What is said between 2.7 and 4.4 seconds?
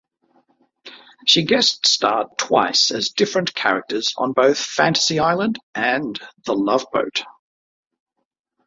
as different characters on